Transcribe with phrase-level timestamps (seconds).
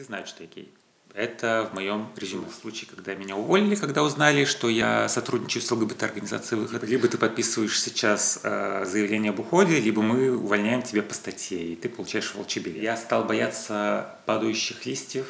[0.00, 0.72] Все знают, что я гей.
[1.12, 2.46] Это в моем резюме.
[2.48, 7.18] В случае, когда меня уволили, когда узнали, что я сотрудничаю с ЛГБТ-организацией «Выход», либо ты
[7.18, 12.34] подписываешь сейчас э, заявление об уходе, либо мы увольняем тебя по статье, и ты получаешь
[12.34, 12.82] волчий билет.
[12.82, 15.26] Я стал бояться падающих листьев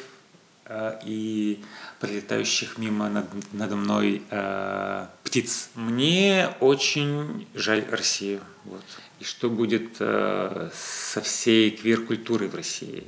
[0.67, 1.61] э, и
[1.99, 5.69] пролетающих мимо над, надо мной э, птиц.
[5.75, 8.39] Мне очень жаль Россию.
[8.63, 8.85] Вот.
[9.19, 13.05] И что будет э, со всей квир-культурой в России?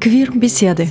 [0.00, 0.84] Квир-беседы.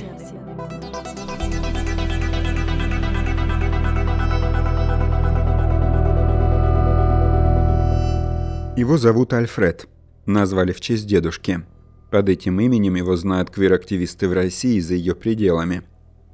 [8.76, 9.88] Его зовут Альфред.
[10.26, 11.62] Назвали в честь дедушки.
[12.10, 15.84] Под этим именем его знают квир-активисты в России и за ее пределами.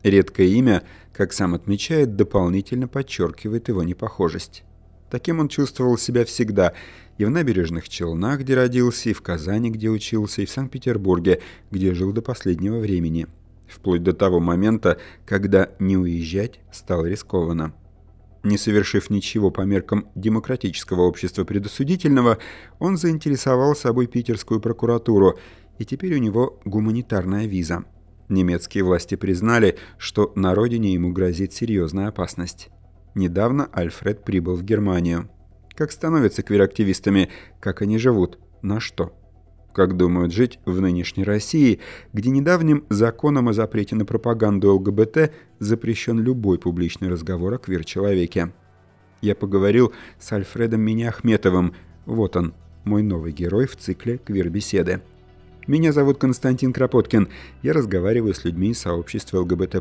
[0.02, 4.64] Редкое имя, как сам отмечает, дополнительно подчеркивает его непохожесть.
[5.12, 6.72] Таким он чувствовал себя всегда–
[7.18, 11.40] и в набережных Челнах, где родился, и в Казани, где учился, и в Санкт-Петербурге,
[11.70, 13.26] где жил до последнего времени.
[13.68, 17.74] Вплоть до того момента, когда не уезжать стало рискованно.
[18.42, 22.38] Не совершив ничего по меркам демократического общества предосудительного,
[22.78, 25.38] он заинтересовал собой питерскую прокуратуру,
[25.78, 27.84] и теперь у него гуманитарная виза.
[28.28, 32.68] Немецкие власти признали, что на родине ему грозит серьезная опасность.
[33.14, 35.30] Недавно Альфред прибыл в Германию.
[35.76, 39.12] Как становятся квир-активистами, как они живут, на что?
[39.72, 41.80] Как думают жить в нынешней России,
[42.12, 48.52] где недавним законом о запрете на пропаганду ЛГБТ запрещен любой публичный разговор о квир-человеке?
[49.20, 51.74] Я поговорил с Альфредом Миняхметовым.
[52.06, 55.02] Вот он, мой новый герой в цикле «Квир-беседы».
[55.66, 57.28] Меня зовут Константин Кропоткин.
[57.62, 59.74] Я разговариваю с людьми из сообщества ЛГБТ+,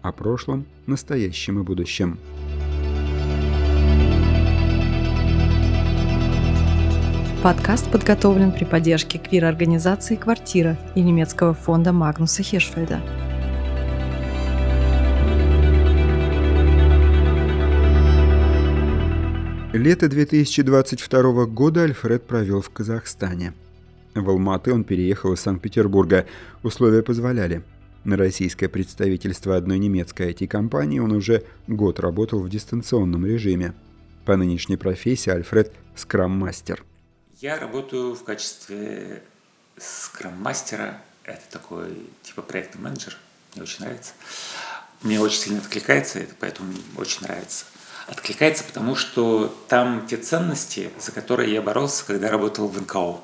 [0.00, 2.16] о прошлом, настоящем и будущем.
[7.46, 13.00] Подкаст подготовлен при поддержке квир-организации «Квартира» и немецкого фонда Магнуса Хиршфельда.
[19.72, 23.52] Лето 2022 года Альфред провел в Казахстане.
[24.16, 26.26] В Алматы он переехал из Санкт-Петербурга.
[26.64, 27.62] Условия позволяли.
[28.02, 33.72] На российское представительство одной немецкой IT-компании он уже год работал в дистанционном режиме.
[34.24, 36.82] По нынешней профессии Альфред– скрам-мастер–
[37.40, 39.22] я работаю в качестве
[39.76, 41.00] скрам-мастера.
[41.24, 43.16] Это такой типа проектный менеджер.
[43.54, 44.12] Мне очень нравится.
[45.02, 47.66] Мне очень сильно откликается это, поэтому очень нравится.
[48.06, 53.20] Откликается, потому что там те ценности, за которые я боролся, когда работал в НКО.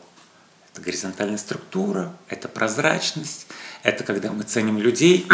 [0.72, 3.46] Это горизонтальная структура, это прозрачность,
[3.82, 5.26] это когда мы ценим людей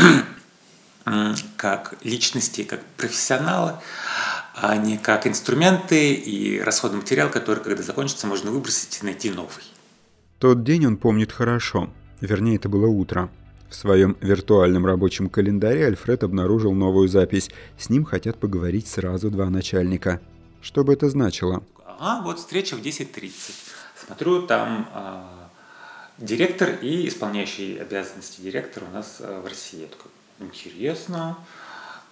[1.56, 3.78] как личности, как профессионалы
[4.60, 9.64] а не как инструменты и расходный материал, который, когда закончится, можно выбросить и найти новый.
[10.38, 11.90] Тот день он помнит хорошо.
[12.20, 13.30] Вернее, это было утро.
[13.68, 17.50] В своем виртуальном рабочем календаре Альфред обнаружил новую запись.
[17.76, 20.20] С ним хотят поговорить сразу два начальника.
[20.62, 21.62] Что бы это значило?
[21.84, 23.30] Ага, вот встреча в 10.30.
[24.06, 25.22] Смотрю, там э,
[26.18, 29.80] директор и исполняющий обязанности директора у нас э, в России.
[29.82, 30.10] Я такой,
[30.40, 31.36] интересно.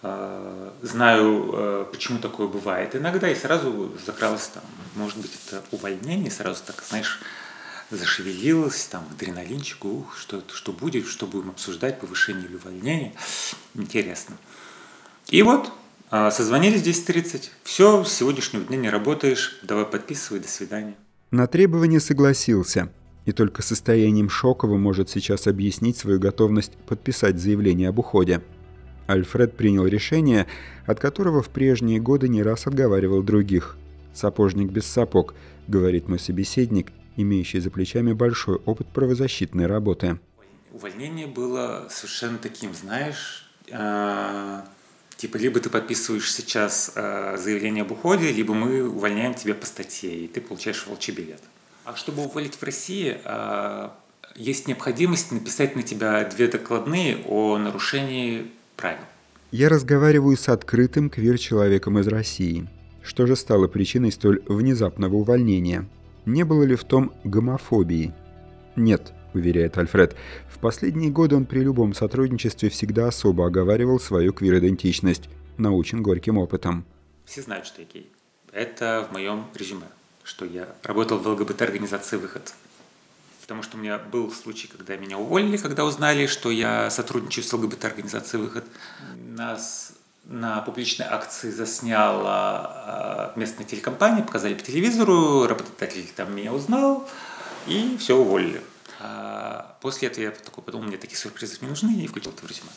[0.09, 4.63] Э, знаю, э, почему такое бывает иногда, и сразу закралось там,
[4.95, 7.21] может быть, это увольнение, сразу так, знаешь,
[7.91, 13.15] зашевелилось, там, адреналинчик, ух, что, что будет, что будем обсуждать, повышение или увольнение,
[13.75, 14.37] интересно.
[15.29, 15.73] И вот,
[16.13, 20.95] э, созвонились 10.30, все, с сегодняшнего дня не работаешь, давай подписывай, до свидания.
[21.33, 22.93] На требование согласился,
[23.25, 28.41] и только состоянием шоковым может сейчас объяснить свою готовность подписать заявление об уходе–
[29.07, 30.47] Альфред принял решение,
[30.87, 33.77] от которого в прежние годы не раз отговаривал других.
[34.13, 35.35] «Сапожник без сапог»,—
[35.69, 40.19] говорит мой собеседник, имеющий за плечами большой опыт правозащитной работы.
[40.73, 44.63] Увольнение было совершенно таким, знаешь, э,
[45.17, 50.15] типа либо ты подписываешь сейчас э, заявление об уходе, либо мы увольняем тебя по статье,
[50.15, 51.41] и ты получаешь волчий билет.
[51.85, 53.89] А чтобы уволить в России, э,
[54.35, 59.05] есть необходимость написать на тебя две докладные о нарушении правил.
[59.51, 62.69] Я разговариваю с открытым квир-человеком из России.
[63.03, 65.89] Что же стало причиной столь внезапного увольнения?
[66.25, 68.13] Не было ли в том гомофобии?
[68.75, 70.17] Нет, уверяет Альфред.
[70.51, 76.85] В последние годы он при любом сотрудничестве всегда особо оговаривал свою квир-идентичность, научен горьким опытом.
[77.25, 78.11] Все знают, что я гей.
[78.53, 79.87] Это в моем резюме,
[80.25, 82.55] что я работал в ЛГБТ-организации «Выход»
[83.47, 87.53] потому что у меня был случай, когда меня уволили, когда узнали, что я сотрудничаю с
[87.53, 88.65] ЛГБТ-организацией «Выход».
[89.15, 89.93] Нас
[90.25, 97.09] на публичной акции засняла а, местная телекомпания, показали по телевизору, работодатель там меня узнал,
[97.69, 98.61] и все уволили.
[98.99, 102.51] А после этого я такой подумал, мне такие сюрпризы не нужны, и включил это в
[102.51, 102.71] резюме.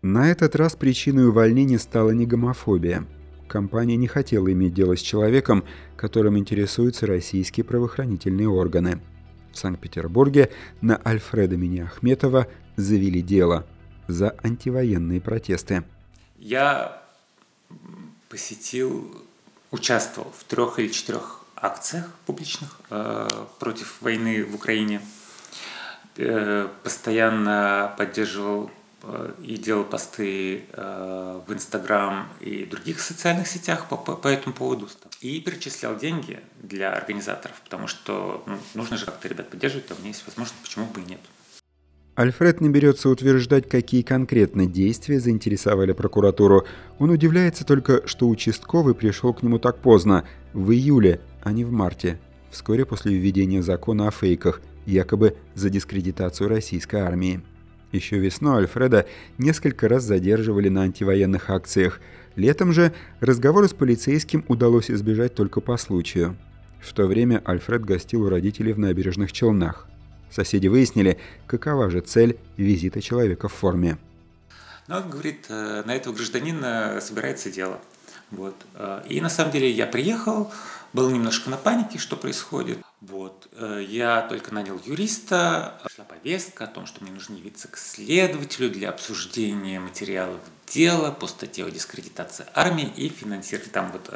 [0.00, 3.04] На этот раз причиной увольнения стала не гомофобия.
[3.46, 5.64] Компания не хотела иметь дело с человеком,
[5.98, 9.02] которым интересуются российские правоохранительные органы.
[9.54, 13.64] В Санкт-Петербурге на Альфреда Миниахметова завели дело
[14.08, 15.84] за антивоенные протесты.
[16.38, 17.00] Я
[18.28, 19.16] посетил,
[19.70, 23.28] участвовал в трех или четырех акциях публичных э,
[23.60, 25.00] против войны в Украине.
[26.16, 28.72] Э, постоянно поддерживал
[29.42, 34.88] и делал посты э, в Инстаграм и других социальных сетях по, по, по этому поводу.
[35.20, 39.98] И перечислял деньги для организаторов, потому что ну, нужно же как-то ребят поддерживать, то у
[39.98, 41.20] меня есть возможность, почему бы и нет.
[42.16, 46.64] Альфред не берется утверждать, какие конкретно действия заинтересовали прокуратуру.
[47.00, 51.72] Он удивляется только, что участковый пришел к нему так поздно, в июле, а не в
[51.72, 52.20] марте,
[52.50, 57.42] вскоре после введения закона о фейках, якобы за дискредитацию российской армии.
[57.94, 59.06] Еще весной Альфреда
[59.38, 62.00] несколько раз задерживали на антивоенных акциях.
[62.34, 66.36] Летом же разговоры с полицейским удалось избежать только по случаю.
[66.80, 69.86] В то время Альфред гостил у родителей в набережных Челнах.
[70.28, 73.96] Соседи выяснили, какова же цель визита человека в форме.
[74.88, 77.78] Ну, он говорит, э, на этого гражданина собирается дело.
[78.36, 78.54] Вот.
[78.74, 80.52] Э, и на самом деле я приехал,
[80.92, 82.78] был немножко на панике, что происходит.
[83.00, 83.48] Вот.
[83.52, 88.70] Э, я только нанял юриста, шла повестка о том, что мне нужно явиться к следователю
[88.70, 93.70] для обсуждения материалов дела по статье о дискредитации армии и финансирования.
[93.70, 94.10] Там вот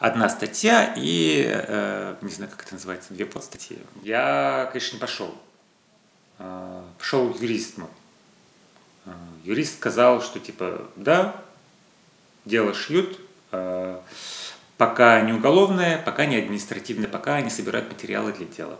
[0.00, 3.78] одна статья и, э, не знаю, как это называется, две подстатьи.
[4.02, 5.34] Я, конечно, не пошел.
[6.38, 7.76] Э, пошел юрист.
[9.06, 9.12] Э,
[9.44, 11.42] юрист сказал, что типа, да,
[12.44, 13.18] дело шьют,
[13.52, 13.98] э,
[14.76, 18.78] пока не уголовное, пока не административное, пока они собирают материалы для дела.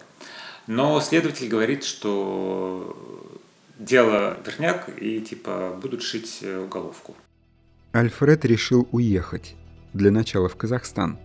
[0.67, 2.97] Но следователь говорит, что
[3.79, 7.17] дело верняк и типа будут шить э, уголовку.
[7.93, 9.55] Альфред решил уехать
[9.93, 11.19] для начала в Казахстан.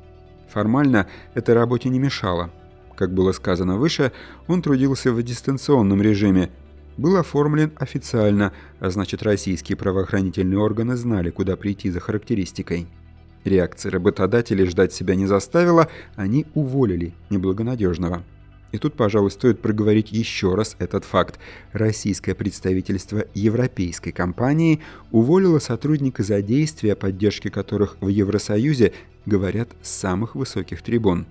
[0.51, 2.51] Формально это работе не мешало.
[2.95, 4.11] Как было сказано выше,
[4.47, 6.51] он трудился в дистанционном режиме,
[6.99, 12.87] был оформлен официально, а значит российские правоохранительные органы знали, куда прийти за характеристикой.
[13.45, 18.23] Реакция работодателей ждать себя не заставила, они уволили неблагонадежного.
[18.71, 21.39] И тут, пожалуй, стоит проговорить еще раз этот факт.
[21.71, 24.81] Российское представительство европейской компании
[25.11, 28.93] уволило сотрудника за действия, о поддержке которых в Евросоюзе
[29.25, 31.25] говорят с самых высоких трибун.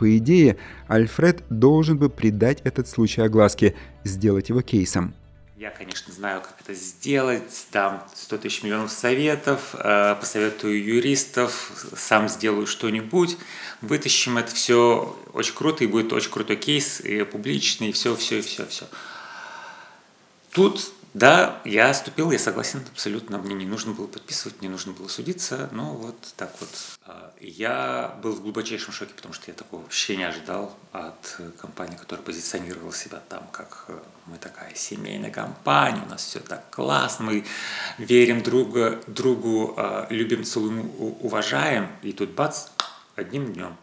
[0.00, 0.56] По идее,
[0.88, 5.12] Альфред должен бы придать этот случай огласке, сделать его кейсом–
[5.58, 12.30] я, конечно, знаю, как это сделать, дам 100 тысяч миллионов советов, э, посоветую юристов, сам
[12.30, 13.36] сделаю что-нибудь,
[13.82, 18.40] вытащим это все очень круто, и будет очень крутой кейс, и публичный, и все, все,
[18.40, 18.86] все, все.
[20.50, 23.38] Тут да, я ступил, я согласен абсолютно.
[23.38, 25.68] Мне не нужно было подписывать, не нужно было судиться.
[25.72, 26.68] Но вот так вот.
[27.04, 31.96] А, я был в глубочайшем шоке, потому что я такого вообще не ожидал от компании,
[31.96, 37.24] которая позиционировала себя там, как э, мы такая семейная компания, у нас все так классно,
[37.24, 37.44] мы
[37.98, 40.90] верим друга, другу, а, любим, целуем,
[41.20, 41.88] уважаем.
[42.02, 42.68] И тут бац,
[43.16, 43.76] одним днем.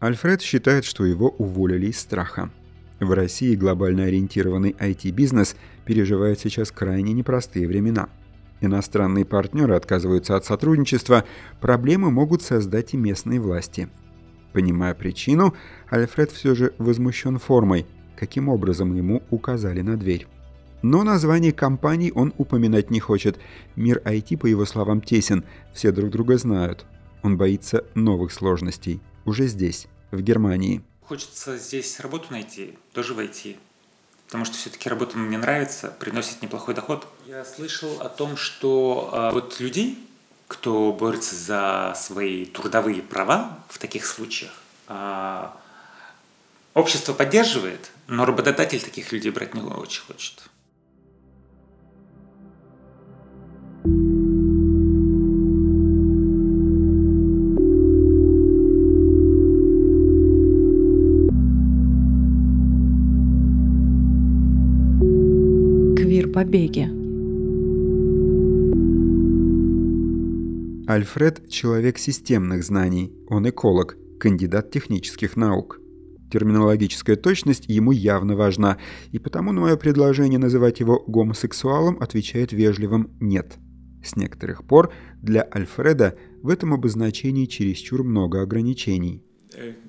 [0.00, 2.50] Альфред считает, что его уволили из страха.
[3.00, 8.08] В России глобально ориентированный IT-бизнес переживает сейчас крайне непростые времена.
[8.60, 11.24] Иностранные партнеры отказываются от сотрудничества,
[11.60, 13.88] проблемы могут создать и местные власти.
[14.52, 15.54] Понимая причину,
[15.90, 20.26] Альфред все же возмущен формой, каким образом ему указали на дверь.
[20.82, 23.38] Но название компаний он упоминать не хочет.
[23.74, 26.86] Мир IT, по его словам, тесен, все друг друга знают.
[27.22, 29.00] Он боится новых сложностей.
[29.24, 30.82] Уже здесь, в Германии.
[31.06, 33.58] Хочется здесь работу найти, тоже войти.
[34.26, 37.06] Потому что все-таки работа мне нравится, приносит неплохой доход.
[37.26, 39.98] Я слышал о том, что а, вот людей,
[40.48, 44.52] кто борется за свои трудовые права в таких случаях,
[44.88, 45.56] а,
[46.72, 50.42] общество поддерживает, но работодатель таких людей брать не очень хочет.
[66.54, 66.88] Побеге.
[70.86, 75.80] Альфред– человек системных знаний, он эколог, кандидат технических наук.
[76.30, 78.78] Терминологическая точность ему явно важна,
[79.10, 83.56] и потому на мое предложение называть его гомосексуалом отвечает вежливым «нет».
[84.04, 84.92] С некоторых пор
[85.22, 89.24] для Альфреда в этом обозначении чересчур много ограничений.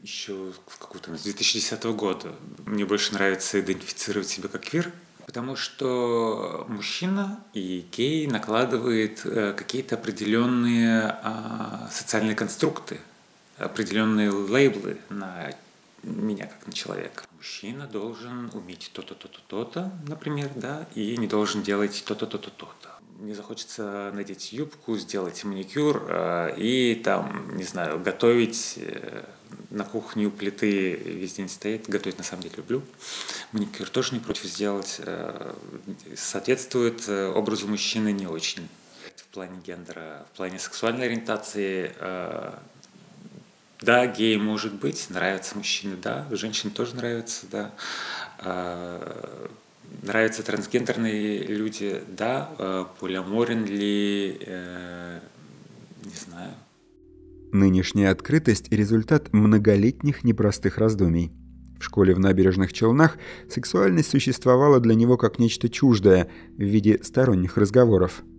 [0.02, 0.34] еще
[0.68, 2.36] с какого-то с 2010 года.
[2.66, 4.92] Мне больше нравится идентифицировать себя как квир,
[5.26, 13.00] потому что мужчина и гей накладывает какие-то определенные а, социальные конструкты,
[13.58, 15.52] определенные лейблы на
[16.04, 17.24] меня как на человека.
[17.38, 22.90] Мужчина должен уметь то-то, то-то, то-то, например, да, и не должен делать то-то, то-то, то-то.
[23.20, 29.24] Мне захочется надеть юбку, сделать маникюр э, и там, не знаю, готовить э,
[29.76, 31.90] на кухне у плиты весь день стоит.
[31.90, 32.82] Готовить на самом деле люблю.
[33.52, 34.96] Маникюр тоже не против сделать.
[35.00, 35.54] Э,
[36.16, 38.68] соответствует э, образу мужчины не очень.
[39.18, 42.54] В плане гендера, в плане сексуальной ориентации э,
[43.82, 47.72] да, гей может быть, нравятся мужчины, да, женщины тоже нравятся, да.
[50.02, 54.40] Нравятся трансгендерные люди, да, полиаморен ли,
[56.04, 56.54] не знаю.
[57.56, 61.32] Нынешняя открытость– результат многолетних непростых раздумий.
[61.80, 63.18] В школе в набережных Челнах
[63.50, 68.24] сексуальность существовала для него как нечто чуждое в виде сторонних разговоров–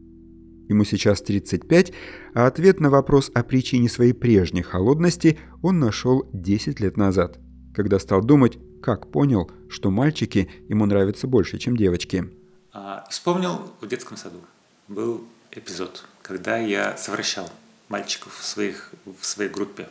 [0.69, 1.93] Ему сейчас 35,
[2.35, 7.39] а ответ на вопрос о причине своей прежней холодности он нашел 10 лет назад,
[7.73, 12.29] когда стал думать, как понял, что мальчики ему нравятся больше, чем девочки.
[12.73, 14.41] А, вспомнил в детском саду.
[14.89, 17.49] Был эпизод, когда я совращал
[17.89, 19.89] мальчиков в, своих, в своей группе.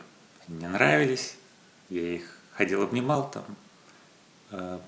[0.48, 1.36] Мне нравились,
[1.88, 3.44] я их ходил, обнимал там,
[4.50, 4.80] а,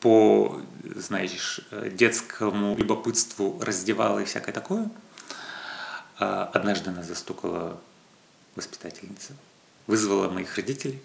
[0.00, 1.60] по, знаешь,
[1.92, 4.90] детскому любопытству раздевала и всякое такое.
[6.18, 7.80] А однажды нас застукала
[8.54, 9.34] воспитательница,
[9.86, 11.02] вызвала моих родителей,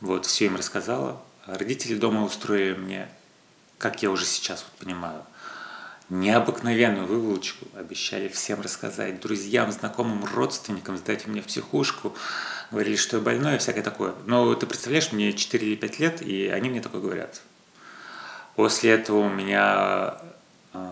[0.00, 1.22] вот, все им рассказала.
[1.46, 3.08] Родители дома устроили мне,
[3.78, 5.24] как я уже сейчас вот понимаю,
[6.10, 12.14] необыкновенную выволочку, обещали всем рассказать, друзьям, знакомым, родственникам, сдать мне в психушку,
[12.70, 14.14] говорили, что я больной и всякое такое.
[14.26, 17.40] Но ты представляешь, мне 4 или 5 лет, и они мне такое говорят.
[18.54, 20.16] После этого у меня
[20.72, 20.90] э,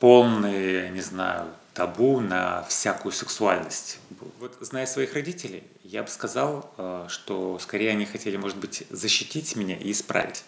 [0.00, 4.00] полный, не знаю, табу на всякую сексуальность.
[4.40, 9.54] Вот зная своих родителей, я бы сказал, э, что скорее они хотели, может быть, защитить
[9.56, 10.44] меня и исправить.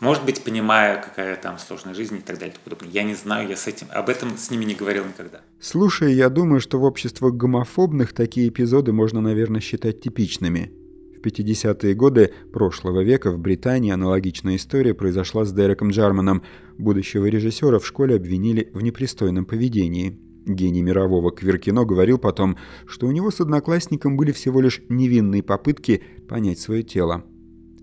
[0.00, 2.90] Может быть, понимая, какая там сложная жизнь и так далее и подобное.
[2.90, 5.40] Я не знаю, я с этим, об этом с ними не говорил никогда.
[5.60, 10.72] Слушай, я думаю, что в обществах гомофобных такие эпизоды можно, наверное, считать типичными–
[11.16, 16.42] в 50-е годы прошлого века в Британии аналогичная история произошла с Дереком Джарманом.
[16.78, 20.20] Будущего режиссера в школе обвинили в непристойном поведении.
[20.46, 26.02] Гений мирового квиркино говорил потом, что у него с одноклассником были всего лишь невинные попытки
[26.28, 27.24] понять свое тело.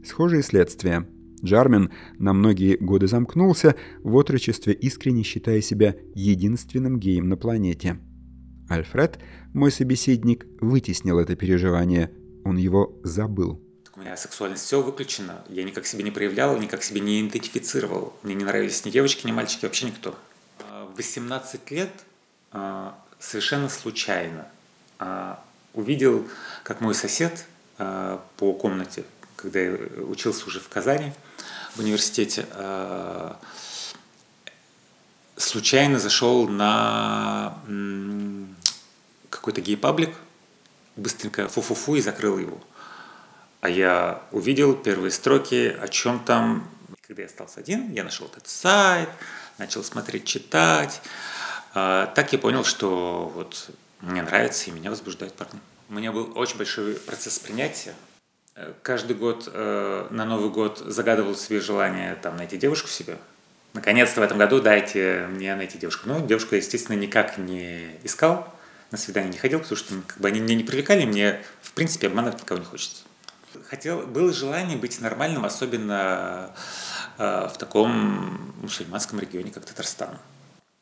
[0.05, 1.08] Схожие следствия.
[1.44, 8.00] Джармен на многие годы замкнулся, в отрочестве искренне считая себя единственным геем на планете.
[8.70, 9.20] Альфред,
[9.54, 12.12] мой собеседник, вытеснил это переживание–
[12.44, 13.62] он его забыл.
[13.96, 15.44] У меня сексуальность все выключена.
[15.50, 18.14] Я никак себе не проявлял, никак себе не идентифицировал.
[18.24, 20.18] Мне не нравились ни девочки, ни мальчики, вообще никто.
[20.60, 21.92] В 18 лет
[22.52, 24.48] а, совершенно случайно
[25.00, 26.28] а, увидел,
[26.64, 27.46] как мой сосед
[27.78, 29.04] а, по комнате,
[29.36, 29.74] когда я
[30.08, 31.13] учился уже в Казани,
[31.75, 32.46] в университете,
[35.38, 37.58] случайно зашел на
[39.30, 40.16] какой-то гей-паблик,
[40.96, 42.62] быстренько фу-фу-фу и закрыл его.
[43.62, 46.70] А я увидел первые строки, о чем там.
[47.08, 49.10] Когда я остался один, я нашел этот сайт,
[49.58, 51.02] начал смотреть, читать.
[51.74, 53.70] А, так я понял, что вот
[54.02, 55.60] мне нравится и меня возбуждают парни.
[55.90, 57.94] У меня был очень большой процесс принятия.
[58.56, 63.18] Э, каждый год э, на Новый год загадывал себе желание там, найти девушку себе.
[63.74, 66.08] Наконец-то в этом году дайте мне найти девушку.
[66.08, 68.54] Ну, девушку естественно, никак не искал
[68.94, 72.08] на свидание не ходил, потому что как бы они меня не привлекали, мне, в принципе,
[72.08, 73.04] обманывать никого не хочется.
[73.68, 76.52] Хотел, было желание быть нормальным, особенно
[77.18, 80.20] э, в таком мусульманском регионе, как Татарстан.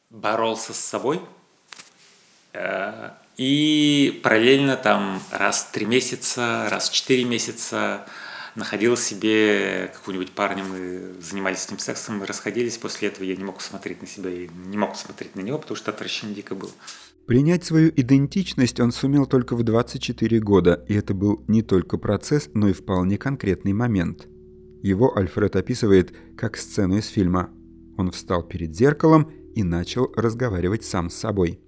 [0.10, 1.22] Боролся с собой,
[2.51, 8.05] э, и параллельно там раз в три месяца, раз в четыре месяца
[8.53, 13.43] находил себе какого-нибудь парня, мы занимались с ним сексом, мы расходились, после этого я не
[13.43, 16.69] мог смотреть на себя и не мог смотреть на него, потому что отвращение дико было.
[17.25, 22.48] Принять свою идентичность он сумел только в 24 года, и это был не только процесс,
[22.53, 24.27] но и вполне конкретный момент.
[24.83, 27.50] Его Альфред описывает как сцену из фильма.
[27.98, 31.60] Он встал перед зеркалом и начал разговаривать сам с собой.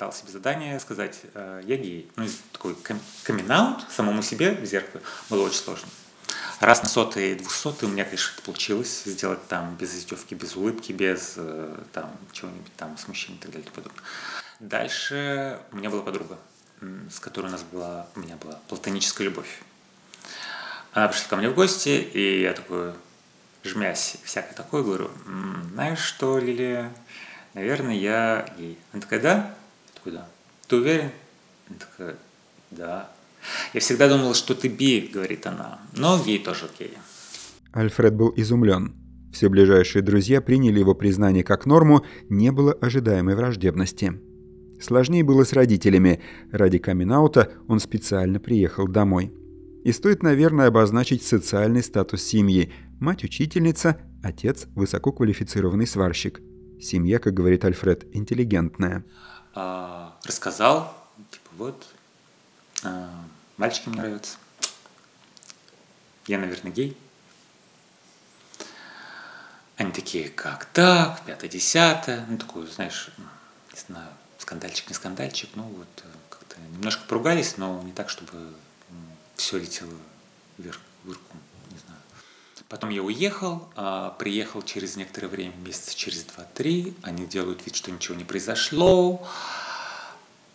[0.00, 2.10] Дал себе задание сказать э, «я гей».
[2.16, 2.74] Ну, такой
[3.22, 5.90] камин самому себе в зеркале было очень сложно.
[6.58, 10.92] Раз на сотый, двухсотый у меня, конечно, это получилось сделать там без издевки, без улыбки,
[10.92, 14.02] без э, там чего-нибудь там смущения и так далее и подобное.
[14.58, 16.38] Дальше у меня была подруга.
[17.10, 19.60] с которой у нас была, у меня была платоническая любовь.
[20.94, 22.94] Она пришла ко мне в гости, и я такой,
[23.64, 25.10] жмясь, всякое такое, говорю,
[25.74, 26.90] знаешь что, Лилия,
[27.52, 28.78] наверное, я гей.
[28.92, 29.59] Она такая, да?
[30.04, 30.28] Я такой, да.
[30.68, 31.10] Ты уверен?
[31.68, 32.16] Она такая,
[32.70, 33.10] да.
[33.74, 36.92] Я всегда думала, что ты би, говорит она, но гей тоже окей.
[37.72, 38.94] Альфред был изумлен.
[39.32, 44.20] Все ближайшие друзья приняли его признание как норму, не было ожидаемой враждебности.
[44.80, 46.20] Сложнее было с родителями.
[46.50, 49.32] Ради камин он специально приехал домой.
[49.84, 52.72] И стоит, наверное, обозначить социальный статус семьи.
[52.98, 56.40] Мать– учительница, отец– высококвалифицированный сварщик.
[56.80, 59.04] Семья, как говорит Альфред, интеллигентная.
[59.54, 60.96] А, рассказал,
[61.30, 61.86] типа вот,
[62.84, 63.10] а,
[63.56, 64.36] мальчики мне нравятся.
[66.26, 66.96] Я, наверное, гей.
[69.76, 72.26] Они такие, как так, пятое-десятое.
[72.28, 73.10] Ну, такой, знаешь,
[73.72, 75.48] не знаю, скандальчик, не скандальчик.
[75.54, 78.52] Ну, вот э, как-то немножко поругались, но не так, чтобы
[79.36, 79.96] все летело
[80.58, 81.36] вверх, вверху.
[82.70, 86.94] Потом я уехал, а приехал через некоторое время, месяца через два-три.
[87.02, 89.26] Они делают вид, что ничего не произошло.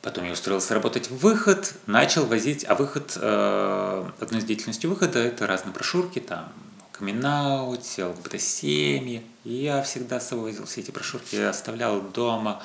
[0.02, 5.20] Потом я устроился работать в выход, начал возить, а выход, э, одной из деятельностей выхода
[5.20, 6.54] это разные брошюрки, там
[6.94, 9.22] камин-ауте, ЛГБТ-семьи.
[9.44, 12.64] И я всегда с собой возил все эти брошюрки, оставлял дома.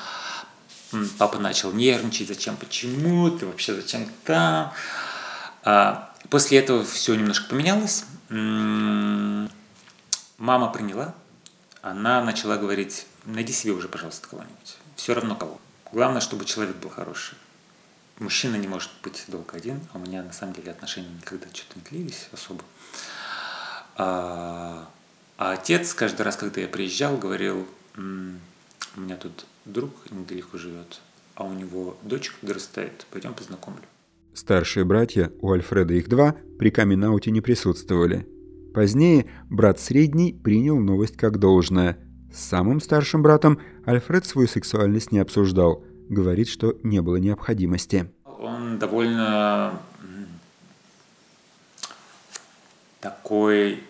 [1.19, 4.73] Папа начал нервничать, зачем, почему, ты вообще зачем там.
[6.31, 8.05] После этого все немножко поменялось.
[10.39, 11.15] Мама приняла,
[11.83, 14.77] она начала говорить, найди себе уже, пожалуйста, кого-нибудь.
[14.95, 15.61] Все равно кого.
[15.93, 17.37] Главное, чтобы человек был хороший.
[18.21, 21.79] Мужчина не может быть долго один, а у меня на самом деле отношения никогда что-то
[21.79, 22.63] не длились особо.
[23.97, 24.89] А,
[25.37, 31.01] а отец каждый раз, когда я приезжал, говорил, у меня тут друг недалеко живет,
[31.35, 33.83] а у него дочка подрастает, пойдем познакомлю.
[34.35, 38.27] Старшие братья, у Альфреда их два, при камин не присутствовали.
[38.73, 41.99] Позднее брат средний принял новость как должное.
[42.33, 45.85] С самым старшим братом Альфред свою сексуальность не обсуждал.
[46.09, 48.13] Говорит, что не было необходимости.
[48.25, 49.81] Он довольно
[53.01, 53.83] такой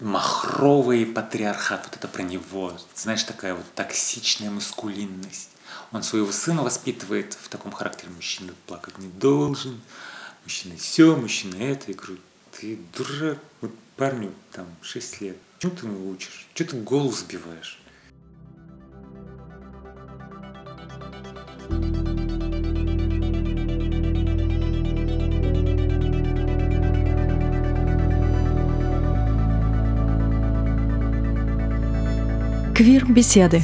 [0.00, 5.50] махровый патриархат, вот это про него, знаешь, такая вот токсичная маскулинность.
[5.94, 9.80] Он своего сына воспитывает в таком характере, мужчина плакать не должен,
[10.42, 11.92] мужчина все, мужчина это.
[11.92, 12.16] Я говорю,
[12.50, 17.78] ты дурак, вот парню там 6 лет, чему ты его учишь, что ты голову сбиваешь?
[32.74, 33.62] Квир-беседы.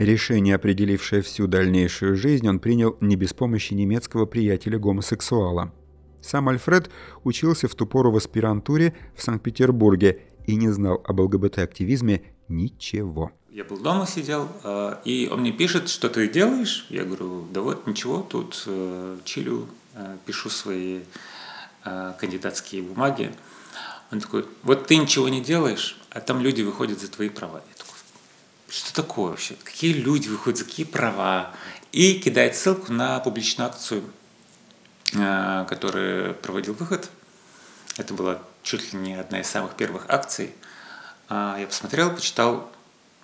[0.00, 5.74] Решение, определившее всю дальнейшую жизнь, он принял не без помощи немецкого приятеля-гомосексуала.
[6.22, 6.90] Сам Альфред
[7.22, 13.30] учился в ту пору в аспирантуре в Санкт-Петербурге и не знал об ЛГБТ-активизме ничего.
[13.50, 16.86] Я был дома, сидел, э, и он мне пишет, что ты делаешь?
[16.88, 21.00] Я говорю, да вот ничего, тут э, чилю, э, пишу свои
[21.82, 23.32] кандидатские бумаги.
[24.10, 27.62] Он такой, вот ты ничего не делаешь, а там люди выходят за твои права.
[28.70, 29.56] Что такое вообще?
[29.64, 31.52] Какие люди выходят, за какие права?
[31.90, 34.04] И кидает ссылку на публичную акцию,
[35.12, 37.10] которую проводил выход.
[37.98, 40.52] Это была чуть ли не одна из самых первых акций.
[41.28, 42.70] А я посмотрел, почитал,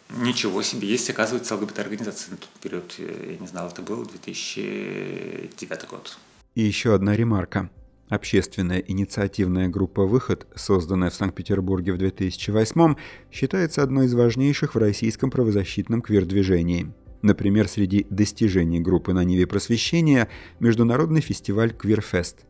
[0.09, 2.94] Ничего себе, есть, оказывается, ЛГБТ-организация на тот период.
[2.98, 6.16] Я не знал, это был 2009 год.
[6.54, 7.68] И еще одна ремарка.
[8.09, 12.95] Общественная инициативная группа «Выход», созданная в Санкт-Петербурге в 2008
[13.33, 16.92] считается одной из важнейших в российском правозащитном квир-движении.
[17.23, 20.29] Например, среди достижений группы на Ниве просвещения–
[20.61, 22.45] международный фестиваль «Квирфест».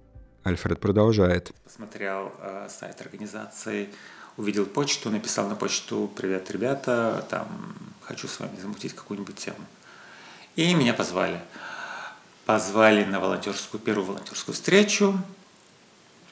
[0.45, 1.53] Альфред продолжает.
[1.65, 3.89] Посмотрел э, сайт организации,
[4.37, 7.49] увидел почту, написал на почту «Привет, ребята, там,
[8.03, 9.57] хочу с вами замутить какую-нибудь тему».
[10.55, 11.41] И меня позвали.
[12.45, 15.19] Позвали на волонтерскую, первую волонтерскую встречу.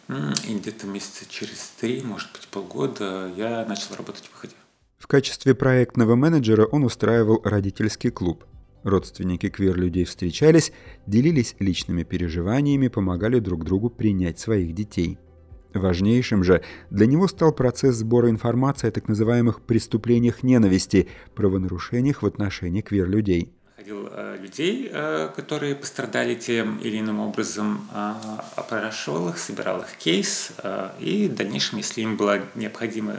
[0.09, 4.55] И где-то месяца через три, может быть, полгода я начал работать в выходе.
[4.99, 8.45] В качестве проектного менеджера он устраивал родительский клуб.
[8.83, 10.73] Родственники квир-людей встречались,
[11.07, 15.19] делились личными переживаниями, помогали друг другу принять своих детей–
[15.75, 22.27] Важнейшим же для него стал процесс сбора информации о так называемых преступлениях ненависти, правонарушениях в
[22.27, 23.53] отношении квир-людей.
[23.77, 28.15] Находил э, людей, э, которые пострадали тем или иным образом, э,
[28.55, 33.19] опрашивал их, собирал их кейс, э, и в дальнейшем, если им была необходима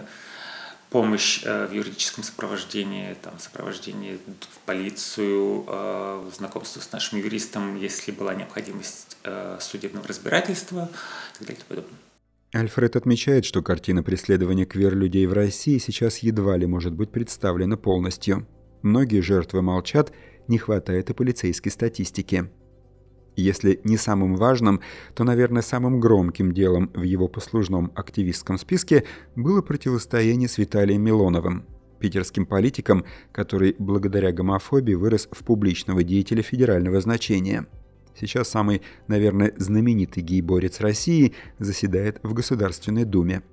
[0.89, 5.65] помощь в юридическом сопровождении, там, сопровождении в полицию,
[6.33, 9.17] знакомство с нашим юристом, если была необходимость
[9.59, 10.89] судебного разбирательства
[11.33, 11.99] и так далее и подобное.
[12.53, 18.47] Альфред отмечает, что картина преследования квер-людей в России сейчас едва ли может быть представлена полностью.
[18.81, 20.13] Многие жертвы молчат,
[20.47, 22.49] не хватает и полицейской статистики.
[23.35, 24.79] Если не самым важным,
[25.13, 29.03] то, наверное, самым громким делом в его послужном активистском списке
[29.35, 31.65] было противостояние с Виталием Милоновым,
[31.99, 37.67] питерским политиком, который благодаря гомофобии вырос в публичного деятеля федерального значения.
[38.17, 43.43] Сейчас самый, наверное, знаменитый гей-борец России заседает в Государственной Думе.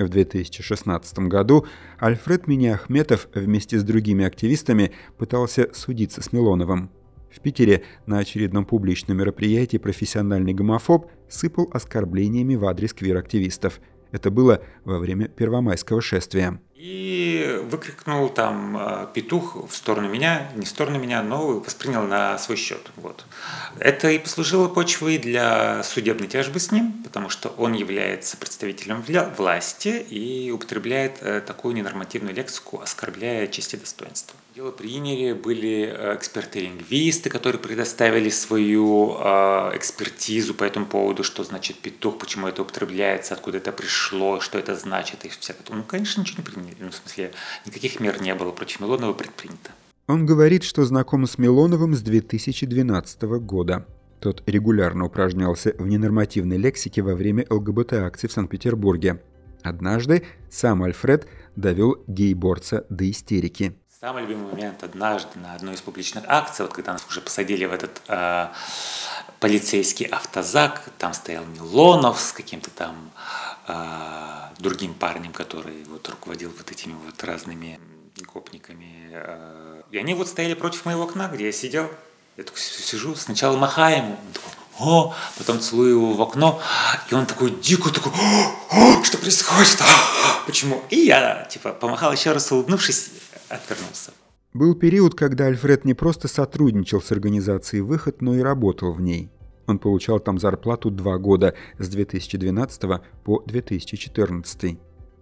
[0.00, 1.66] В 2016 году
[1.98, 6.90] Альфред Миниахметов вместе с другими активистами пытался судиться с Милоновым–
[7.30, 13.80] в Питере на очередном публичном мероприятии профессиональный гомофоб сыпал оскорблениями в адрес квир-активистов.
[14.10, 16.60] Это было во время Первомайского шествия.
[16.82, 22.38] И выкрикнул там э, петух в сторону меня, не в сторону меня, но воспринял на
[22.38, 22.90] свой счет.
[22.96, 23.26] Вот.
[23.78, 29.04] Это и послужило почвой для судебной тяжбы с ним, потому что он является представителем
[29.36, 34.38] власти и употребляет э, такую ненормативную лексику, оскорбляя честь и достоинство.
[34.52, 41.78] Дело приняли, были э, эксперты-лингвисты, которые предоставили свою э, экспертизу по этому поводу, что значит
[41.78, 45.72] петух, почему это употребляется, откуда это пришло, что это значит и это.
[45.72, 46.76] Ну, конечно, ничего не приняли.
[46.80, 47.30] Ну, в смысле,
[47.64, 49.70] никаких мер не было против Милонова предпринято.
[50.08, 53.86] Он говорит, что знаком с Милоновым с 2012 года.
[54.18, 59.22] Тот регулярно упражнялся в ненормативной лексике во время ЛГБТ-акций в Санкт-Петербурге.
[59.62, 63.76] Однажды сам Альфред довел гей-борца до истерики.
[64.00, 67.72] Самый любимый момент однажды на одной из публичных акций, вот когда нас уже посадили в
[67.74, 68.48] этот э,
[69.40, 73.10] полицейский автозак, там стоял Милонов с каким-то там
[73.68, 77.78] э, другим парнем, который вот руководил вот этими вот разными
[78.32, 79.10] гопниками.
[79.12, 81.86] Э, и они вот стояли против моего окна, где я сидел.
[82.38, 84.18] Я такой сижу, сначала махаю ему,
[84.78, 86.58] о, потом целую его в окно,
[87.10, 88.12] и он такой дико такой,
[88.70, 90.82] о, что происходит, а, почему?
[90.88, 93.10] И я, типа, помахал еще раз, улыбнувшись,
[93.50, 94.12] отвернулся.
[94.52, 99.30] Был период, когда Альфред не просто сотрудничал с организацией «Выход», но и работал в ней.
[99.66, 102.82] Он получал там зарплату два года, с 2012
[103.22, 104.78] по 2014.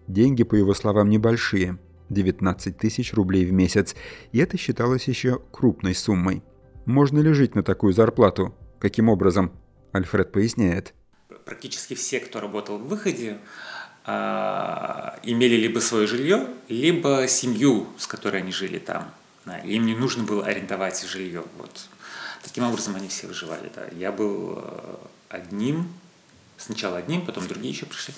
[0.06, 1.78] Деньги, по его словам, небольшие–
[2.10, 3.94] 19 тысяч рублей в месяц,
[4.32, 6.42] и это считалось еще крупной суммой.
[6.86, 8.54] Можно ли жить на такую зарплату?
[8.78, 9.52] Каким образом?
[9.92, 10.94] Альфред поясняет.
[11.44, 13.38] Практически все, кто работал в «Выходе»,
[14.08, 19.12] имели либо свое жилье, либо семью, с которой они жили там.
[19.64, 21.44] Им не нужно было арендовать жилье.
[21.58, 21.88] Вот.
[22.42, 23.70] Таким образом они все выживали.
[23.74, 23.84] Да.
[23.92, 24.96] Я был э,
[25.28, 25.92] одним,
[26.56, 28.14] сначала одним, потом другие еще пришли,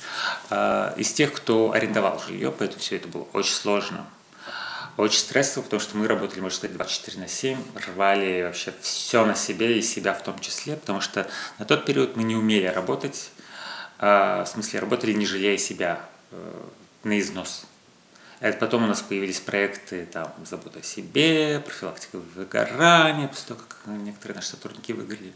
[0.49, 4.07] а, из тех, кто арендовал жилье, поэтому все это было очень сложно.
[4.97, 9.35] Очень стрессово, потому что мы работали, можно сказать, 24 на 7, рвали вообще все на
[9.35, 13.31] себе и себя в том числе, потому что на тот период мы не умели работать,
[13.39, 13.40] а,
[14.01, 16.37] в смысле, работали не жалея себя э,
[17.05, 17.67] на износ.
[18.41, 23.95] Это потом у нас появились проекты там, забота о себе, профилактика выгорания, после того, как
[23.99, 25.35] некоторые наши сотрудники выгорели.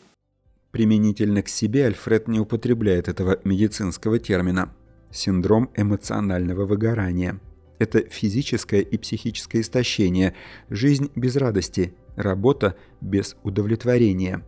[0.70, 4.74] Применительно к себе Альфред не употребляет этого медицинского термина.
[5.12, 7.38] Синдром эмоционального выгорания.
[7.78, 10.34] Это физическое и психическое истощение,
[10.70, 14.42] жизнь без радости, работа без удовлетворения.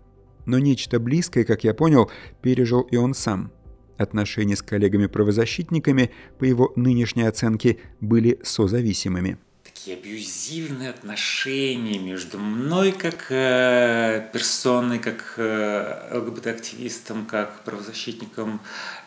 [0.46, 3.52] Но нечто близкое, как я понял, пережил и он сам–
[3.98, 9.38] Отношения с коллегами-правозащитниками, по его нынешней оценке, были созависимыми.
[9.64, 18.60] Такие абьюзивные отношения между мной как э, персоной, как э, ЛГБТ-активистом, как правозащитником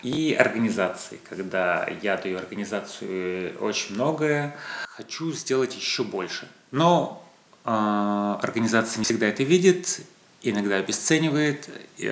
[0.03, 1.19] и организацией.
[1.29, 4.55] Когда я даю организацию очень многое,
[4.87, 6.47] хочу сделать еще больше.
[6.71, 7.23] Но
[7.65, 10.01] э, организация не всегда это видит,
[10.41, 12.09] иногда обесценивает, э,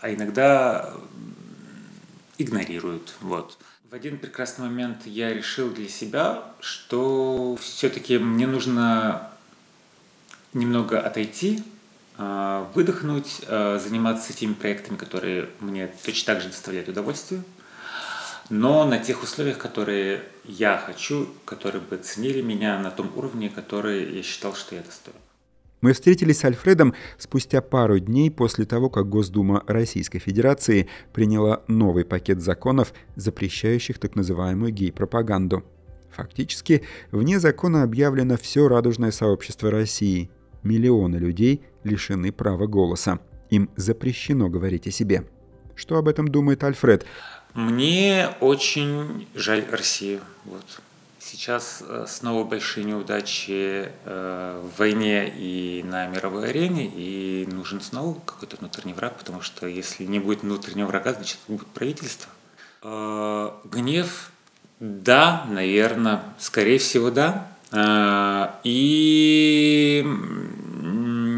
[0.00, 0.94] а иногда
[2.38, 3.14] игнорируют.
[3.20, 3.58] Вот.
[3.90, 9.30] В один прекрасный момент я решил для себя, что все-таки мне нужно
[10.52, 11.62] немного отойти,
[12.18, 17.42] а, выдохнуть, а, заниматься теми проектами, которые мне точно так же доставляют удовольствие,
[18.48, 24.16] но на тех условиях, которые я хочу, которые бы ценили меня на том уровне, который
[24.16, 25.20] я считал, что я достойен.
[25.86, 32.04] Мы встретились с Альфредом спустя пару дней после того, как Госдума Российской Федерации приняла новый
[32.04, 35.62] пакет законов, запрещающих так называемую гей-пропаганду.
[36.10, 40.28] Фактически, вне закона объявлено все радужное сообщество России.
[40.64, 43.20] миллионы людей лишены права голоса.
[43.50, 45.24] Им запрещено говорить о себе.
[45.76, 47.06] Что об этом думает Альфред?
[47.54, 50.18] Мне очень жаль Россию.
[50.46, 50.64] Вот.
[51.28, 58.14] Сейчас э, снова большие неудачи э, в войне и на мировой арене, и нужен снова
[58.24, 62.30] какой-то внутренний враг, потому что если не будет внутреннего врага, значит будет правительство.
[62.82, 64.30] Э, гнев,
[64.78, 67.48] да, наверное, скорее всего, да.
[68.62, 70.04] И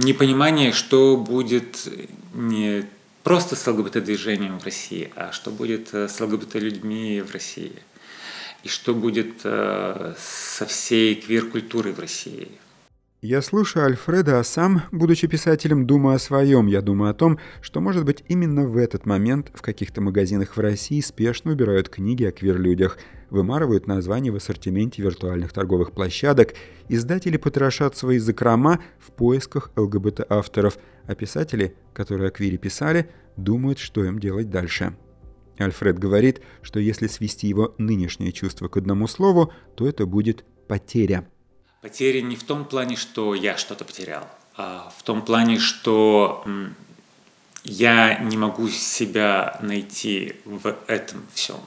[0.05, 1.89] непонимание, что будет
[2.35, 2.85] не
[3.23, 7.73] просто с ЛГБТ-движением в России, а что будет с ЛГБТ-людьми в России–
[8.63, 12.49] и что будет э, со всей квир-культурой в России.
[13.21, 16.69] Я слушаю Альфреда, а сам, будучи писателем, думаю о своем.
[16.69, 20.61] Я думаю о том, что, может быть, именно в этот момент в каких-то магазинах в
[20.61, 22.97] России спешно убирают книги о квир-людях,
[23.31, 26.55] вымарывают названия в ассортименте виртуальных торговых площадок,
[26.89, 34.05] издатели потрошат свои закрома в поисках ЛГБТ-авторов, а писатели, которые о квире писали, думают, что
[34.05, 34.95] им делать дальше.
[35.63, 41.29] Альфред говорит, что если свести его нынешнее чувство к одному слову, то это будет потеря.
[41.83, 46.45] Потеря не в том плане, что я что-то потерял, а в том плане, что
[47.65, 51.59] я не могу себя найти в этом всем.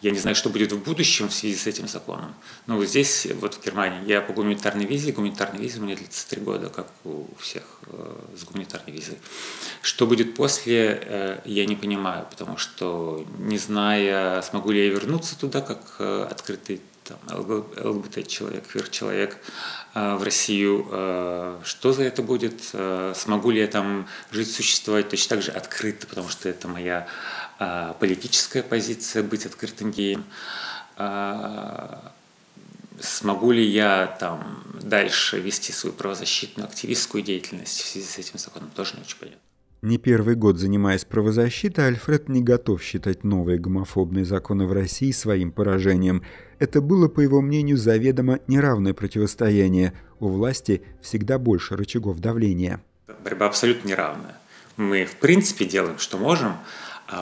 [0.00, 2.32] Я не знаю, что будет в будущем в связи с этим законом.
[2.66, 6.28] Но вот здесь, вот в Германии, я по гуманитарной визе, гуманитарная виза у меня длится
[6.28, 9.18] три года, как у всех э, с гуманитарной визой.
[9.82, 15.36] Что будет после, э, я не понимаю, потому что не зная, смогу ли я вернуться
[15.36, 19.38] туда, как э, открытый там, ЛГБТ-человек, квир-человек
[19.94, 20.84] в Россию,
[21.64, 22.60] что за это будет,
[23.16, 27.08] смогу ли я там жить, существовать точно так же открыто, потому что это моя
[27.98, 30.24] политическая позиция быть открытым геем,
[30.96, 32.12] а,
[33.00, 38.70] смогу ли я там дальше вести свою правозащитную активистскую деятельность в связи с этим законом,
[38.74, 39.40] тоже не очень понятно.
[39.80, 45.52] Не первый год занимаясь правозащитой, Альфред не готов считать новые гомофобные законы в России своим
[45.52, 46.24] поражением.
[46.58, 49.92] Это было, по его мнению, заведомо неравное противостояние.
[50.18, 52.80] У власти всегда больше рычагов давления.
[53.22, 54.36] Борьба абсолютно неравная.
[54.76, 56.56] Мы, в принципе, делаем, что можем, а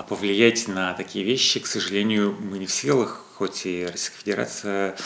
[0.09, 4.97] повлиять на такие вещи, к сожалению, мы не в силах, хоть и Российская Федерация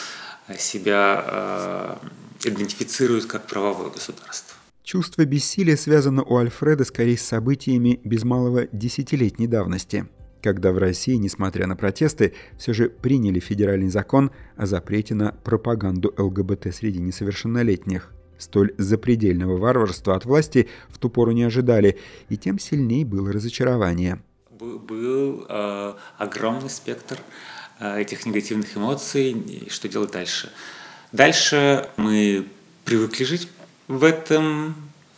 [0.59, 1.99] себя
[2.43, 4.57] э, идентифицирует как правовое государство.
[4.83, 10.09] Чувство бессилия связано у Альфреда скорее с событиями без малого десятилетней давности,
[10.43, 16.13] когда в России, несмотря на протесты, все же приняли федеральный закон о запрете на пропаганду
[16.17, 18.13] ЛГБТ среди несовершеннолетних.
[18.39, 21.99] Столь запредельного варварства от власти в ту пору не ожидали,
[22.31, 24.23] и тем сильнее было разочарование–
[24.61, 27.19] был э, огромный спектр
[27.79, 30.53] э, этих негативных эмоций, и что делать дальше.
[31.13, 32.47] Дальше мы
[32.85, 33.49] привыкли жить
[33.89, 34.75] в этом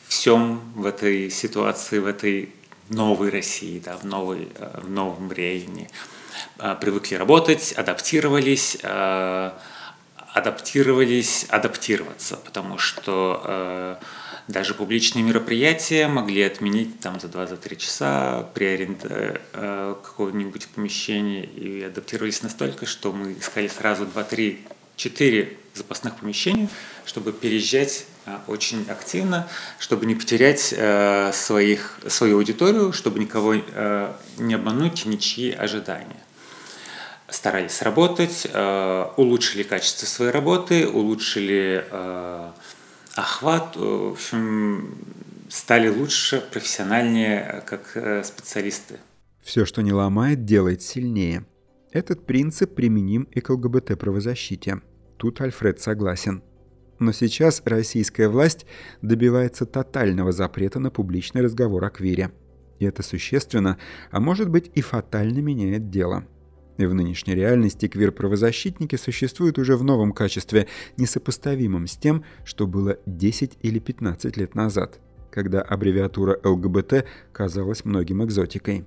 [0.07, 2.53] всем, в этой ситуации, в этой
[2.89, 5.91] новой России, да, в, новой, э, в новом времени.
[6.59, 9.51] Э, привыкли работать, адаптировались, э,
[10.35, 13.97] адаптировались, адаптироваться, потому что э,
[14.53, 21.83] даже публичные мероприятия могли отменить там за 2-3 часа при аренде э, какого-нибудь помещения и
[21.83, 24.59] адаптировались настолько, что мы искали сразу 2-3
[24.97, 26.69] 4 запасных помещения,
[27.05, 34.13] чтобы переезжать э, очень активно, чтобы не потерять э, своих, свою аудиторию, чтобы никого э,
[34.39, 36.21] не обмануть, ничьи ожидания.
[37.29, 42.51] Старались работать, э, улучшили качество своей работы, улучшили э,
[43.15, 44.95] охват, э, в общем,
[45.49, 48.97] стали лучше, профессиональнее, э, как э, специалисты.
[49.43, 51.45] Все, что не ломает, делает сильнее.
[51.91, 54.81] Этот принцип применим и к ЛГБТ-правозащите.
[55.19, 56.43] Тут Альфред согласен.
[56.99, 58.65] Но сейчас российская власть
[59.03, 62.31] добивается тотального запрета на публичный разговор о квире.
[62.79, 63.79] И это существенно,
[64.11, 66.25] а может быть и фатально меняет дело–
[66.79, 72.99] и в нынешней реальности квир-правозащитники существуют уже в новом качестве, несопоставимом с тем, что было
[73.07, 78.85] 10 или 15 лет назад, когда аббревиатура ЛГБТ казалась многим экзотикой.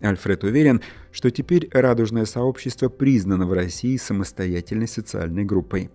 [0.00, 5.90] Альфред уверен, что теперь радужное сообщество признано в России самостоятельной социальной группой.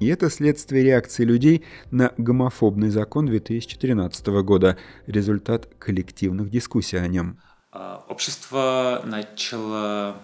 [0.00, 7.38] И это следствие реакции людей на гомофобный закон 2013 года, результат коллективных дискуссий о нем.
[7.70, 10.16] А, общество начало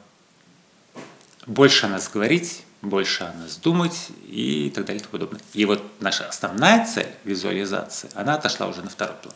[1.51, 5.41] больше о нас говорить, больше о нас думать и так далее и тому подобное.
[5.53, 9.35] И вот наша основная цель, визуализация, она отошла уже на второй план.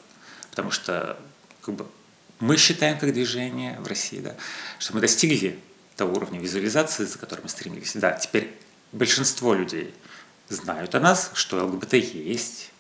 [0.51, 1.19] Потому что
[1.61, 1.87] как бы,
[2.39, 4.37] мы считаем как движение в России, да,
[4.79, 5.59] что мы достигли
[5.97, 7.93] того уровня визуализации, за которым мы стремились.
[7.95, 8.55] Да, теперь
[8.93, 9.93] большинство людей
[10.49, 12.71] знают о нас, что ЛГБТ есть,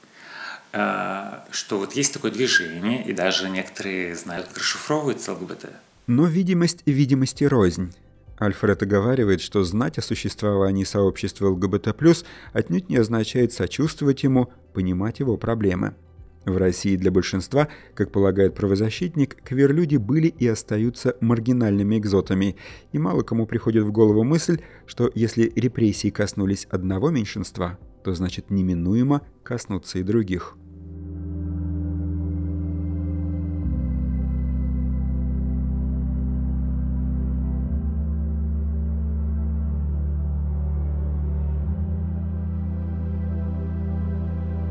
[0.70, 5.70] что вот есть такое движение, и даже некоторые знают, как расшифровывается ЛГБТ.
[6.06, 7.92] Но видимость видимости рознь.
[8.38, 11.94] Альфред оговаривает, что знать о существовании сообщества ЛГБТ+,
[12.52, 15.94] отнюдь не означает сочувствовать ему, понимать его проблемы.
[16.44, 22.56] В России для большинства, как полагает правозащитник, кверлюди были и остаются маргинальными экзотами,
[22.92, 28.50] и мало кому приходит в голову мысль, что если репрессии коснулись одного меньшинства, то значит
[28.50, 30.56] неминуемо коснутся и других.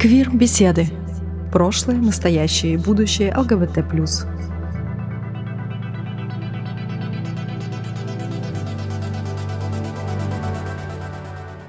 [0.04, 0.88] Квир-беседы.
[1.50, 3.86] Прошлое, настоящее и будущее ЛГБТ+.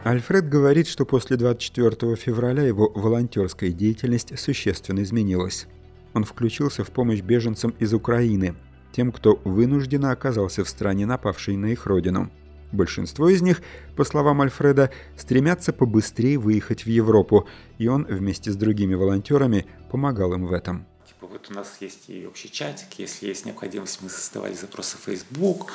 [0.02, 5.68] Альфред говорит, что после 24 февраля его волонтерская деятельность существенно изменилась.
[6.12, 8.56] Он включился в помощь беженцам из Украины,
[8.90, 12.32] тем, кто вынужденно оказался в стране, напавшей на их родину–
[12.72, 13.62] Большинство из них,
[13.96, 17.46] по словам Альфреда, стремятся побыстрее выехать в Европу,
[17.78, 20.86] и он вместе с другими волонтерами помогал им в этом.
[21.06, 25.00] Типа вот у нас есть и общий чатик, если есть необходимость, мы создавали запросы в
[25.00, 25.70] Facebook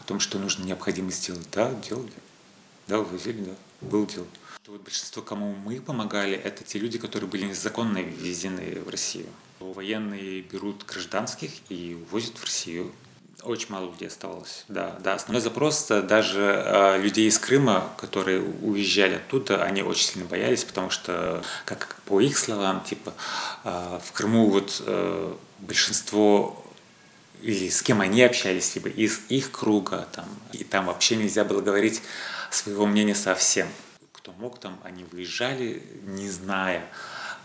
[0.00, 1.48] о том, что нужно необходимо сделать.
[1.52, 2.12] Да, делали.
[2.86, 4.26] Да, вывозили, да, был дел.
[4.68, 9.26] Вот большинство, кому мы помогали, это те люди, которые были незаконно ввезены в Россию.
[9.60, 12.92] Военные берут гражданских и увозят в Россию
[13.46, 15.14] очень мало людей оставалось, да, да.
[15.14, 20.90] Основной запрос даже э, людей из Крыма, которые уезжали оттуда, они очень сильно боялись, потому
[20.90, 23.14] что, как по их словам, типа
[23.64, 26.62] э, в Крыму вот э, большинство
[27.42, 31.60] или с кем они общались, либо из их круга, там, и там вообще нельзя было
[31.60, 32.02] говорить
[32.50, 33.68] своего мнения совсем.
[34.12, 36.84] Кто мог, там, они выезжали, не зная,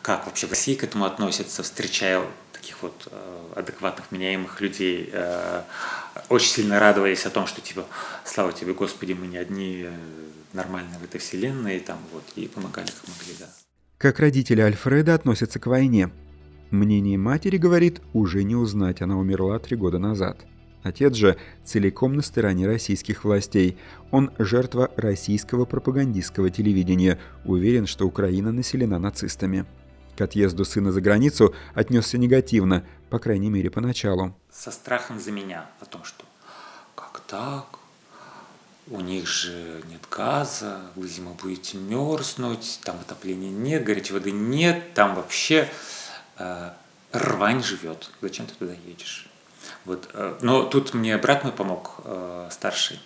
[0.01, 5.61] как вообще в России к этому относятся, встречая таких вот э, адекватных, меняемых людей, э,
[6.29, 7.85] очень сильно радовались о том, что типа,
[8.23, 9.91] слава тебе, Господи, мы не одни э,
[10.53, 13.47] нормальные в этой вселенной, и там вот, и помогали, как могли, да.
[13.97, 16.11] Как родители Альфреда относятся к войне?
[16.71, 20.45] Мнение матери, говорит, уже не узнать, она умерла три года назад.
[20.83, 23.77] Отец же целиком на стороне российских властей.
[24.09, 29.65] Он жертва российского пропагандистского телевидения, уверен, что Украина населена нацистами
[30.21, 34.35] отъезду сына за границу отнесся негативно, по крайней мере, поначалу.
[34.51, 36.25] Со страхом за меня о том, что
[36.95, 37.65] как так?
[38.87, 44.93] У них же нет газа, вы зимой будете мерзнуть, там отопления нет, горячей воды нет,
[44.93, 45.69] там вообще
[46.37, 46.71] э,
[47.11, 48.09] рвань живет.
[48.21, 49.29] Зачем ты туда едешь?
[49.85, 50.09] Вот.
[50.13, 52.99] Э, но тут мне брат мой помог, э, старший.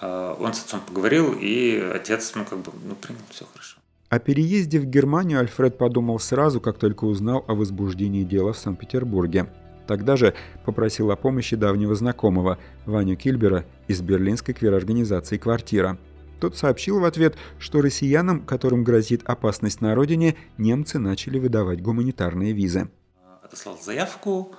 [0.00, 3.77] Э, он с отцом поговорил, и отец, ну, как бы, ну, принял, все хорошо.
[4.08, 9.52] О переезде в Германию Альфред подумал сразу, как только узнал о возбуждении дела в Санкт-Петербурге.
[9.86, 15.98] Тогда же попросил о помощи давнего знакомого, Ваню Кильбера из берлинской квир-организации «Квартира».
[16.40, 22.52] Тот сообщил в ответ, что россиянам, которым грозит опасность на родине, немцы начали выдавать гуманитарные
[22.52, 22.88] визы.
[23.42, 24.54] Отослал заявку,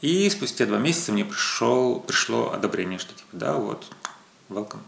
[0.00, 3.84] и спустя два месяца мне пришел, пришло одобрение, что типа, да, вот,
[4.48, 4.80] welcome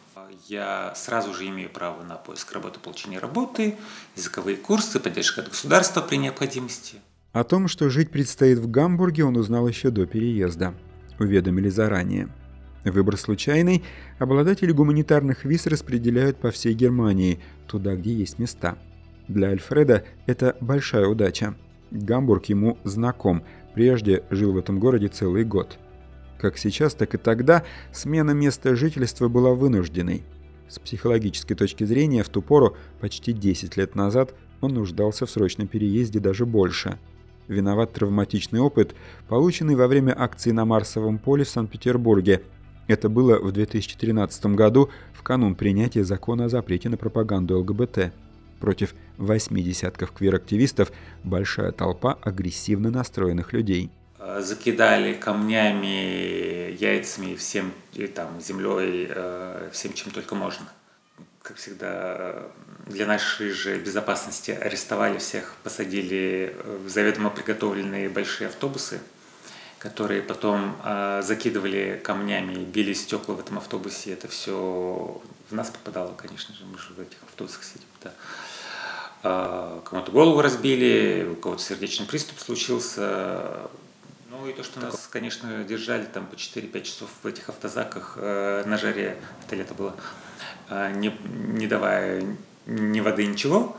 [0.48, 3.76] я сразу же имею право на поиск работы, получение работы,
[4.16, 6.96] языковые курсы, поддержка от государства при необходимости.
[7.32, 10.74] О том, что жить предстоит в Гамбурге, он узнал еще до переезда.
[11.18, 12.28] Уведомили заранее.
[12.84, 13.82] Выбор случайный,
[14.18, 18.76] обладатели гуманитарных виз распределяют по всей Германии, туда, где есть места.
[19.26, 21.54] Для Альфреда это большая удача.
[21.90, 25.78] Гамбург ему знаком, прежде жил в этом городе целый год–
[26.44, 30.24] как сейчас, так и тогда смена места жительства была вынужденной.
[30.68, 35.68] С психологической точки зрения, в ту пору, почти 10 лет назад, он нуждался в срочном
[35.68, 36.98] переезде даже больше.
[37.48, 38.94] Виноват травматичный опыт,
[39.28, 42.42] полученный во время акции на Марсовом поле в Санкт-Петербурге.
[42.86, 48.12] Это было в 2013 году, в канун принятия закона о запрете на пропаганду ЛГБТ.
[48.60, 50.90] Против восьми десятков квир-активистов
[51.22, 53.90] большая толпа агрессивно настроенных людей–
[54.40, 60.66] закидали камнями, яйцами, всем, и там, землей, э, всем, чем только можно.
[61.42, 62.44] Как всегда,
[62.86, 69.00] для нашей же безопасности арестовали всех, посадили в заведомо приготовленные большие автобусы,
[69.78, 74.12] которые потом э, закидывали камнями, били стекла в этом автобусе.
[74.14, 75.20] Это все
[75.50, 77.88] в нас попадало, конечно же, мы же в этих автобусах сидим.
[78.02, 78.12] Да.
[79.22, 83.70] Кому-то голову разбили, у кого-то сердечный приступ случился,
[84.34, 88.64] ну и то, что нас, конечно, держали там по 4-5 часов в этих автозаках э,
[88.66, 89.16] на жаре,
[89.46, 89.96] это лето было,
[90.68, 93.76] э, не, не давая ни воды, ничего,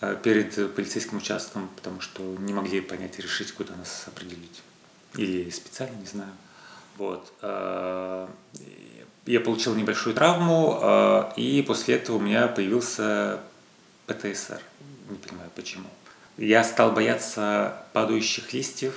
[0.00, 4.62] э, перед полицейским участком, потому что не могли понять и решить, куда нас определить.
[5.16, 6.30] Или специально, не знаю.
[6.96, 7.32] Вот.
[7.42, 8.28] Э,
[9.26, 13.40] я получил небольшую травму, э, и после этого у меня появился
[14.06, 14.60] ПТСР.
[15.08, 15.88] Не понимаю почему.
[16.36, 18.94] Я стал бояться падающих листьев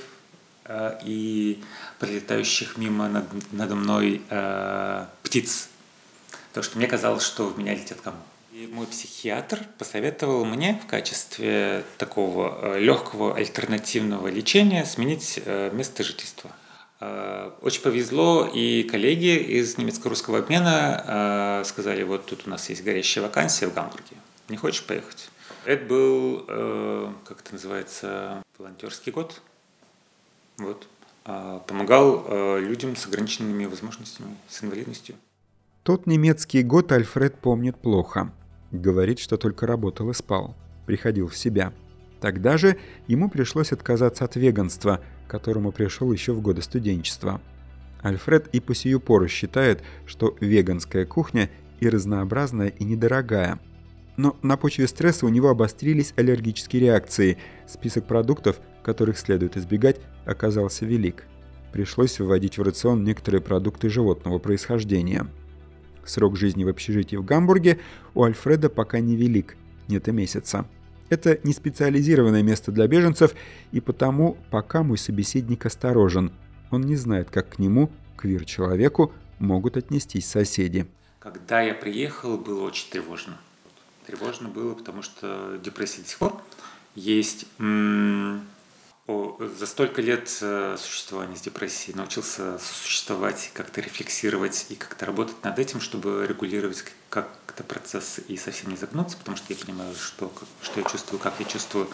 [1.03, 1.61] и
[1.99, 4.21] прилетающих мимо над, надо мной
[5.23, 5.69] птиц.
[6.49, 8.23] Потому что мне казалось, что в меня летят комары.
[8.53, 16.03] И мой психиатр посоветовал мне в качестве такого э, легкого альтернативного лечения сменить э, место
[16.03, 16.51] жительства.
[16.99, 23.23] Э, очень повезло, и коллеги из немецко-русского обмена сказали, вот тут у нас есть горящая
[23.23, 24.17] вакансия в Гамбурге,
[24.49, 25.29] не хочешь поехать?
[25.65, 26.45] Это был,
[27.25, 29.41] как это называется, волонтерский год.
[30.57, 30.87] Вот.
[31.67, 35.15] Помогал людям с ограниченными возможностями, с инвалидностью.
[35.83, 38.31] Тот немецкий год Альфред помнит плохо.
[38.71, 40.55] Говорит, что только работал и спал.
[40.85, 41.73] Приходил в себя.
[42.19, 42.77] Тогда же
[43.07, 47.41] ему пришлось отказаться от веганства, к которому пришел еще в годы студенчества.
[48.01, 51.49] Альфред и по сию пору считает, что веганская кухня
[51.79, 53.59] и разнообразная, и недорогая.
[54.15, 57.37] Но на почве стресса у него обострились аллергические реакции.
[57.67, 61.25] Список продуктов, которых следует избегать, оказался велик.
[61.71, 65.27] Пришлось вводить в рацион некоторые продукты животного происхождения–
[66.05, 67.79] Срок жизни в общежитии в Гамбурге
[68.13, 69.55] у Альфреда пока невелик,
[69.87, 70.65] нет и месяца.
[71.09, 73.33] Это не специализированное место для беженцев,
[73.71, 76.33] и потому пока мой собеседник осторожен.
[76.71, 80.87] Он не знает, как к нему, квир-человеку, могут отнестись соседи.
[81.19, 83.37] Когда я приехал, было очень тревожно.
[84.07, 86.41] Тревожно было, потому что депрессия до сих пор
[86.95, 87.45] есть.
[89.05, 95.59] За столько лет э, существования с депрессией научился существовать, как-то рефлексировать и как-то работать над
[95.59, 100.31] этим, чтобы регулировать как-то процесс и совсем не загнуться, потому что я понимаю, что,
[100.61, 101.89] что я чувствую, как я чувствую,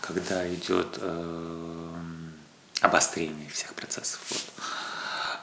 [0.00, 1.86] когда идет э,
[2.80, 4.20] обострение всех процессов.
[4.30, 4.42] Вот.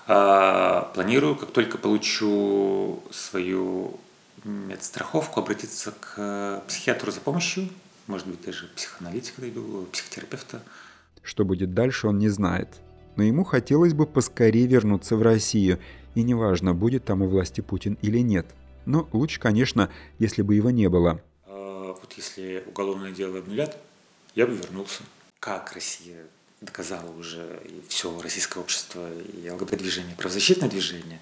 [0.07, 3.97] А, планирую, как только получу свою
[4.43, 7.69] медстраховку, обратиться к психиатру за помощью,
[8.07, 10.61] может быть, даже психоаналитика дойду, психотерапевта.
[11.27, 12.69] Что будет дальше, он не знает.
[13.17, 15.77] Но ему хотелось бы поскорее вернуться в Россию,
[16.15, 18.45] и неважно, будет там у власти Путин или нет.
[18.85, 21.21] Но лучше, конечно, если бы его не было.
[21.45, 23.77] А, вот если уголовное дело обнулят,
[24.35, 25.03] я бы вернулся.
[25.41, 26.23] Как Россия
[26.61, 29.05] доказала уже и все российское общество,
[29.43, 31.19] и ЛГБТ-движение, правозащитное движение,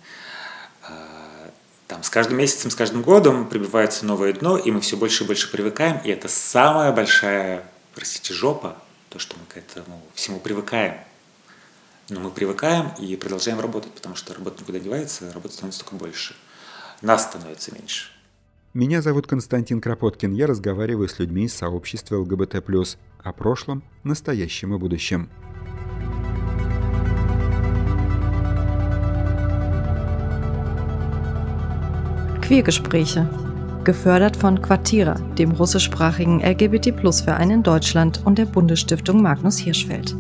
[0.87, 1.49] а,
[1.87, 5.27] там с каждым месяцем, с каждым годом прибивается новое дно, и мы все больше и
[5.27, 8.77] больше привыкаем, и это самая большая, простите, жопа
[9.15, 10.95] то, что мы к этому всему привыкаем.
[12.09, 15.95] Но мы привыкаем и продолжаем работать, потому что работа никуда не девается, работы становится только
[15.95, 16.35] больше.
[17.01, 18.09] Нас становится меньше.
[18.73, 20.33] Меня зовут Константин Кропоткин.
[20.33, 22.55] Я разговариваю с людьми из сообщества ЛГБТ+,
[23.23, 25.29] о прошлом, настоящем и будущем.
[32.41, 33.54] Queergespräche
[33.85, 40.15] gefördert von Quartira, dem russischsprachigen LGBT-Plus-Verein in Deutschland und der Bundesstiftung Magnus Hirschfeld.